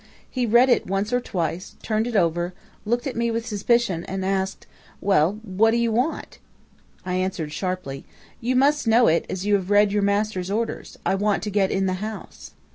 [0.27, 2.55] He read it once or twice, turned it over,
[2.87, 4.65] looked at me with suspicion, and asked:
[4.99, 6.39] "'Well, what do you want?'
[7.05, 8.03] "I answered sharply:
[8.39, 10.97] "'You must know it as you have read your master's orders.
[11.05, 12.53] I want to get in the house.'